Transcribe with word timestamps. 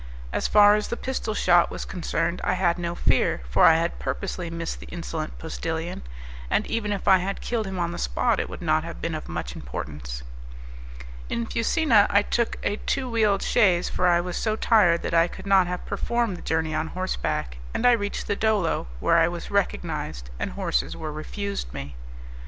As 0.33 0.47
far 0.47 0.73
as 0.73 0.87
the 0.87 0.97
pistol 0.97 1.35
shot 1.35 1.69
was 1.69 1.85
concerned 1.85 2.41
I 2.43 2.53
had 2.53 2.79
no 2.79 2.95
fear, 2.95 3.43
for 3.47 3.65
I 3.65 3.75
had 3.75 3.99
purposely 3.99 4.49
missed 4.49 4.79
the 4.79 4.87
insolent 4.87 5.37
postillion; 5.37 6.01
and 6.49 6.65
even 6.65 6.91
if 6.91 7.07
I 7.07 7.19
had 7.19 7.39
killed 7.39 7.67
him 7.67 7.77
on 7.77 7.91
the 7.91 7.99
spot 7.99 8.39
it 8.39 8.49
would 8.49 8.63
not 8.63 8.83
have 8.83 8.99
been 8.99 9.13
of 9.13 9.29
much 9.29 9.55
importance. 9.55 10.23
In 11.29 11.45
Fusina 11.45 12.07
I 12.09 12.23
took 12.23 12.57
a 12.63 12.77
two 12.77 13.07
wheeled 13.07 13.43
chaise, 13.43 13.89
for 13.89 14.07
I 14.07 14.21
was 14.21 14.37
so 14.37 14.55
tired 14.55 15.03
that 15.03 15.13
I 15.13 15.27
could 15.27 15.45
not 15.45 15.67
have 15.67 15.85
performed 15.85 16.35
the 16.35 16.41
journey 16.41 16.73
on 16.73 16.87
horseback, 16.87 17.57
and 17.71 17.85
I 17.85 17.91
reached 17.91 18.25
the 18.25 18.35
Dolo, 18.35 18.87
where 18.99 19.19
I 19.19 19.27
was 19.27 19.51
recognized 19.51 20.31
and 20.39 20.53
horses 20.53 20.97
were 20.97 21.11
refused 21.13 21.71
me. 21.75 21.95